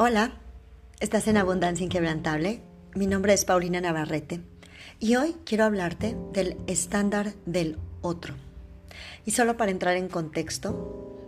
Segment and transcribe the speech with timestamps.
[0.00, 0.30] Hola,
[1.00, 2.62] estás en Abundancia Inquebrantable.
[2.94, 4.40] Mi nombre es Paulina Navarrete
[5.00, 8.36] y hoy quiero hablarte del estándar del otro.
[9.26, 11.18] Y solo para entrar en contexto,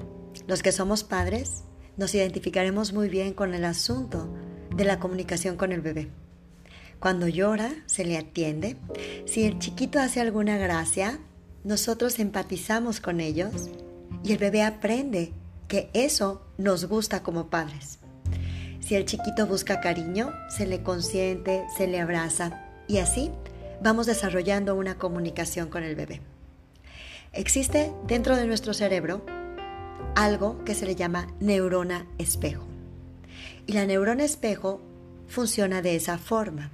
[0.47, 1.65] los que somos padres
[1.97, 4.33] nos identificaremos muy bien con el asunto
[4.73, 6.07] de la comunicación con el bebé.
[7.01, 8.77] Cuando llora, se le atiende.
[9.27, 11.19] Si el chiquito hace alguna gracia,
[11.65, 13.69] nosotros empatizamos con ellos
[14.23, 15.33] y el bebé aprende
[15.67, 18.00] que eso nos gusta como padres.
[18.91, 23.31] Si el chiquito busca cariño, se le consiente, se le abraza y así
[23.81, 26.21] vamos desarrollando una comunicación con el bebé.
[27.33, 29.25] Existe dentro de nuestro cerebro
[30.17, 32.65] algo que se le llama neurona espejo.
[33.69, 34.81] Y la neurona espejo
[35.29, 36.73] funciona de esa forma.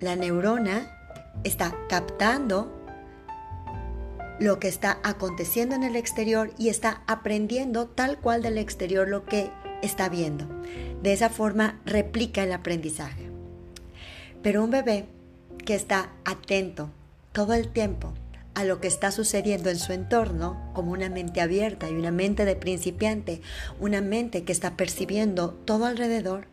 [0.00, 2.70] La neurona está captando
[4.38, 9.24] lo que está aconteciendo en el exterior y está aprendiendo tal cual del exterior lo
[9.24, 9.50] que
[9.84, 10.46] está viendo.
[11.02, 13.30] De esa forma replica el aprendizaje.
[14.42, 15.06] Pero un bebé
[15.64, 16.90] que está atento
[17.32, 18.12] todo el tiempo
[18.54, 22.44] a lo que está sucediendo en su entorno, como una mente abierta y una mente
[22.44, 23.40] de principiante,
[23.80, 26.46] una mente que está percibiendo todo alrededor,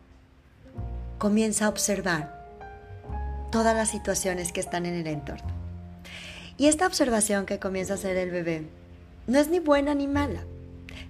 [1.18, 2.42] comienza a observar
[3.52, 5.52] todas las situaciones que están en el entorno.
[6.56, 8.66] Y esta observación que comienza a hacer el bebé
[9.28, 10.42] no es ni buena ni mala,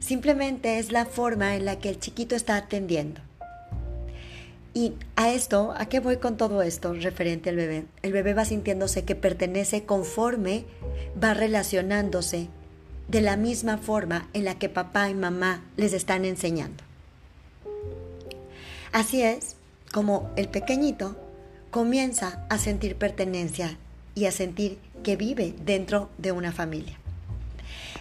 [0.03, 3.21] Simplemente es la forma en la que el chiquito está atendiendo.
[4.75, 7.85] Y a esto, ¿a qué voy con todo esto referente al bebé?
[8.03, 10.65] El bebé va sintiéndose que pertenece conforme
[11.23, 12.49] va relacionándose
[13.07, 16.83] de la misma forma en la que papá y mamá les están enseñando.
[18.91, 19.55] Así es
[19.93, 21.17] como el pequeñito
[21.71, 23.79] comienza a sentir pertenencia
[24.17, 26.99] y a sentir que vive dentro de una familia.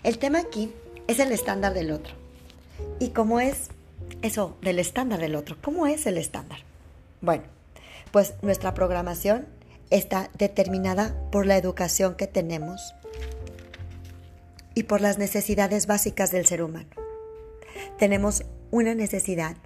[0.03, 0.71] El tema aquí
[1.11, 2.13] es el estándar del otro.
[2.99, 3.69] ¿Y cómo es
[4.21, 5.57] eso del estándar del otro?
[5.61, 6.59] ¿Cómo es el estándar?
[7.19, 7.43] Bueno,
[8.11, 9.47] pues nuestra programación
[9.89, 12.95] está determinada por la educación que tenemos
[14.73, 16.89] y por las necesidades básicas del ser humano.
[17.99, 19.57] Tenemos una necesidad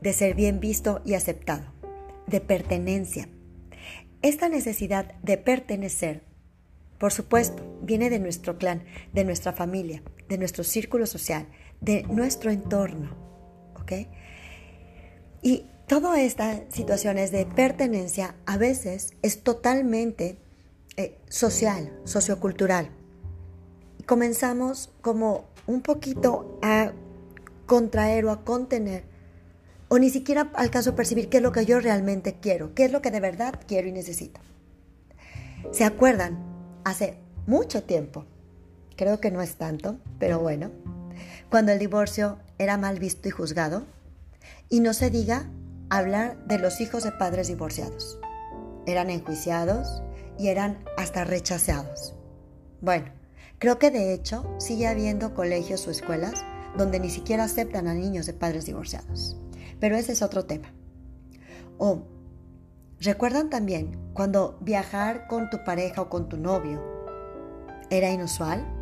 [0.00, 1.64] de ser bien visto y aceptado,
[2.26, 3.28] de pertenencia.
[4.22, 6.22] Esta necesidad de pertenecer,
[6.98, 8.82] por supuesto, viene de nuestro clan,
[9.12, 11.46] de nuestra familia, de nuestro círculo social,
[11.80, 13.16] de nuestro entorno.
[13.74, 13.92] ¿Ok?
[15.42, 20.38] Y todas estas situaciones de pertenencia a veces es totalmente
[20.96, 22.90] eh, social, sociocultural.
[23.98, 26.92] Y comenzamos como un poquito a
[27.66, 29.04] contraer o a contener,
[29.88, 32.92] o ni siquiera alcanzo a percibir qué es lo que yo realmente quiero, qué es
[32.92, 34.40] lo que de verdad quiero y necesito.
[35.72, 36.38] ¿Se acuerdan?
[36.84, 38.24] Hace mucho tiempo
[38.96, 40.70] Creo que no es tanto, pero bueno.
[41.50, 43.84] Cuando el divorcio era mal visto y juzgado.
[44.68, 45.50] Y no se diga
[45.90, 48.18] hablar de los hijos de padres divorciados.
[48.86, 50.02] Eran enjuiciados
[50.38, 52.14] y eran hasta rechazados.
[52.80, 53.06] Bueno,
[53.58, 56.44] creo que de hecho sigue habiendo colegios o escuelas
[56.76, 59.36] donde ni siquiera aceptan a niños de padres divorciados.
[59.80, 60.72] Pero ese es otro tema.
[61.78, 62.02] O,
[63.00, 66.82] ¿recuerdan también cuando viajar con tu pareja o con tu novio
[67.90, 68.75] era inusual?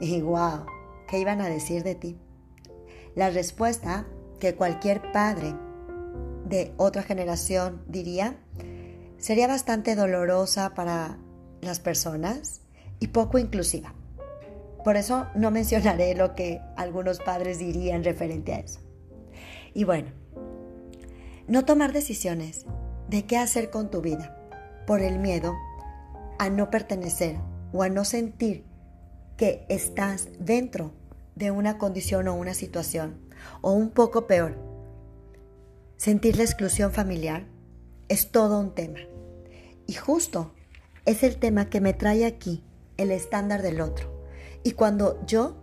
[0.00, 0.66] Y wow,
[1.08, 2.18] ¿qué iban a decir de ti?
[3.14, 4.06] La respuesta
[4.40, 5.54] que cualquier padre
[6.46, 8.36] de otra generación diría
[9.18, 11.18] sería bastante dolorosa para
[11.62, 12.60] las personas
[13.00, 13.94] y poco inclusiva.
[14.84, 18.80] Por eso no mencionaré lo que algunos padres dirían referente a eso.
[19.72, 20.10] Y bueno,
[21.48, 22.66] no tomar decisiones
[23.08, 24.36] de qué hacer con tu vida
[24.86, 25.54] por el miedo
[26.38, 27.36] a no pertenecer
[27.72, 28.66] o a no sentir
[29.44, 30.92] que estás dentro
[31.34, 33.20] de una condición o una situación,
[33.60, 34.56] o un poco peor,
[35.98, 37.44] sentir la exclusión familiar
[38.08, 39.00] es todo un tema.
[39.86, 40.54] Y justo
[41.04, 42.64] es el tema que me trae aquí
[42.96, 44.24] el estándar del otro.
[44.62, 45.62] Y cuando yo,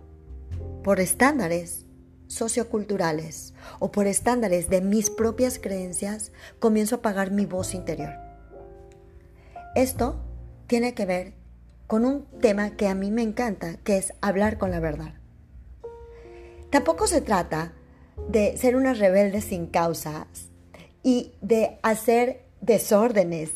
[0.83, 1.87] por estándares
[2.27, 8.13] socioculturales o por estándares de mis propias creencias, comienzo a apagar mi voz interior.
[9.73, 10.23] Esto
[10.67, 11.40] tiene que ver
[11.91, 15.13] con un tema que a mí me encanta, que es hablar con la verdad.
[16.69, 17.73] Tampoco se trata
[18.29, 20.25] de ser una rebelde sin causas
[21.03, 23.51] y de hacer desórdenes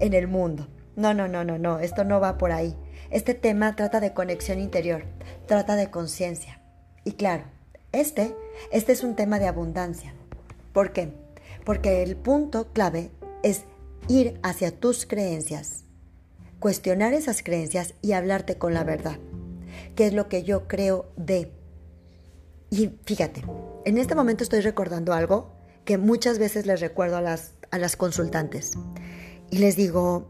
[0.00, 0.68] en el mundo.
[0.96, 2.74] No, no, no, no, no, esto no va por ahí.
[3.10, 5.04] Este tema trata de conexión interior,
[5.44, 6.62] trata de conciencia.
[7.04, 7.44] Y claro,
[7.92, 8.34] este,
[8.72, 10.14] este es un tema de abundancia.
[10.72, 11.12] ¿Por qué?
[11.66, 13.10] Porque el punto clave
[13.42, 13.64] es
[14.08, 15.85] ir hacia tus creencias
[16.60, 19.18] cuestionar esas creencias y hablarte con la verdad.
[19.94, 21.52] ¿Qué es lo que yo creo de?
[22.70, 23.44] Y fíjate,
[23.84, 25.52] en este momento estoy recordando algo
[25.84, 28.72] que muchas veces les recuerdo a las, a las consultantes.
[29.50, 30.28] Y les digo,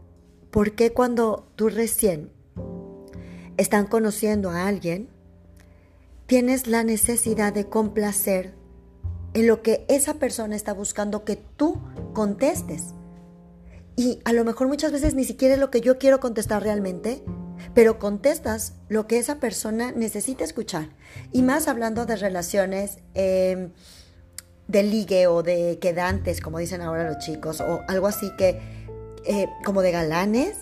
[0.51, 2.31] ¿por qué cuando tú recién
[3.57, 5.09] están conociendo a alguien,
[6.27, 8.53] tienes la necesidad de complacer
[9.33, 11.81] en lo que esa persona está buscando que tú
[12.13, 12.93] contestes?
[13.97, 17.23] Y a lo mejor muchas veces ni siquiera es lo que yo quiero contestar realmente,
[17.73, 20.89] pero contestas lo que esa persona necesita escuchar.
[21.31, 23.71] Y más hablando de relaciones em,
[24.67, 28.61] de ligue o de quedantes, como dicen ahora los chicos, o algo así que,
[29.25, 30.55] eh, como de galanes.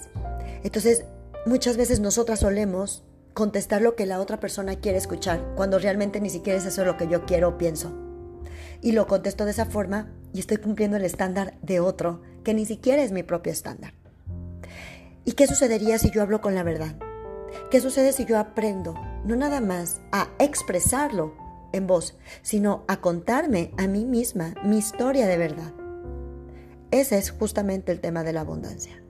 [0.64, 1.04] Entonces,
[1.46, 3.04] muchas veces nosotras solemos
[3.34, 6.96] contestar lo que la otra persona quiere escuchar, cuando realmente ni siquiera es eso lo
[6.96, 7.92] que yo quiero o pienso.
[8.82, 12.66] Y lo contesto de esa forma y estoy cumpliendo el estándar de otro que ni
[12.66, 13.94] siquiera es mi propio estándar.
[15.24, 16.98] ¿Y qué sucedería si yo hablo con la verdad?
[17.72, 21.34] ¿Qué sucede si yo aprendo no nada más a expresarlo
[21.72, 25.72] en voz, sino a contarme a mí misma mi historia de verdad?
[26.92, 29.02] Ese es justamente el tema de la abundancia.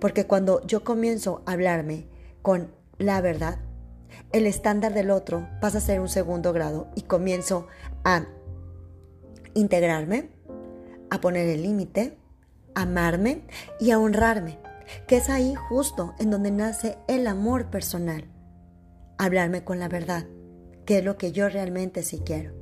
[0.00, 2.08] Porque cuando yo comienzo a hablarme
[2.42, 3.60] con la verdad,
[4.32, 7.68] el estándar del otro pasa a ser un segundo grado y comienzo
[8.02, 8.26] a
[9.54, 10.36] integrarme,
[11.10, 12.18] a poner el límite,
[12.74, 13.42] amarme
[13.80, 14.58] y a honrarme,
[15.06, 18.24] que es ahí justo en donde nace el amor personal.
[19.18, 20.26] Hablarme con la verdad,
[20.86, 22.54] que es lo que yo realmente sí quiero.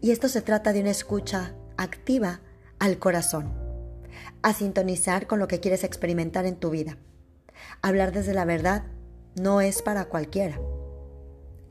[0.00, 2.40] Y esto se trata de una escucha activa
[2.78, 3.52] al corazón,
[4.42, 6.98] a sintonizar con lo que quieres experimentar en tu vida.
[7.82, 8.84] Hablar desde la verdad
[9.40, 10.60] no es para cualquiera,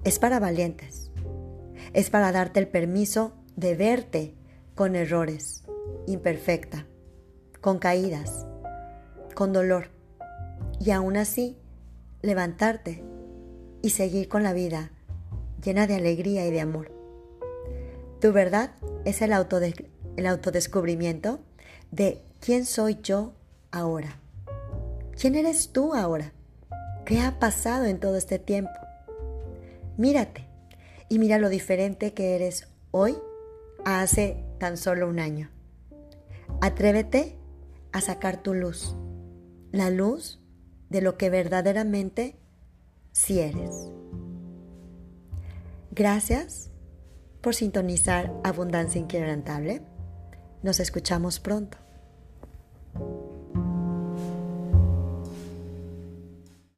[0.03, 1.11] es para valientes,
[1.93, 4.35] es para darte el permiso de verte
[4.75, 5.63] con errores,
[6.07, 6.86] imperfecta,
[7.62, 8.45] con caídas,
[9.36, 9.89] con dolor,
[10.80, 11.57] y aún así
[12.22, 13.04] levantarte
[13.81, 14.92] y seguir con la vida
[15.63, 16.92] llena de alegría y de amor.
[18.19, 18.72] Tu verdad
[19.06, 19.31] es el,
[20.16, 21.39] el autodescubrimiento
[21.92, 23.34] de quién soy yo
[23.72, 24.19] ahora.
[25.19, 26.34] ¿Quién eres tú ahora?
[27.06, 28.72] ¿Qué ha pasado en todo este tiempo?
[29.98, 30.45] Mírate
[31.10, 33.18] y mira lo diferente que eres hoy
[33.86, 35.50] a hace tan solo un año.
[36.59, 37.38] Atrévete
[37.92, 38.95] a sacar tu luz,
[39.71, 40.42] la luz
[40.89, 42.39] de lo que verdaderamente
[43.12, 43.92] sí eres.
[45.92, 46.71] Gracias
[47.42, 49.83] por sintonizar Abundancia Inquebrantable.
[50.63, 51.77] Nos escuchamos pronto.